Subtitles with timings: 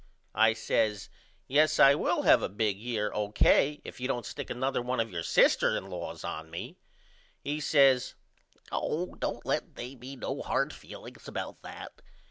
[0.33, 1.09] I says
[1.47, 3.81] Yes I will have a big year O.K.
[3.85, 6.79] if you don't sick another 1 of your sister in laws on to me.
[7.43, 8.15] He says
[8.71, 12.01] Oh don't let they be no hard feelings about that.